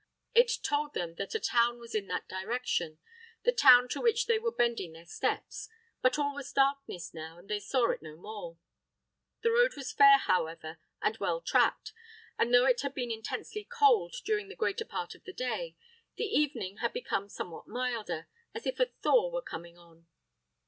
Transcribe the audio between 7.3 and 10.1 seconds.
and they saw it no more. The road was